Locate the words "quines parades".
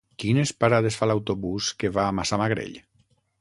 0.21-0.97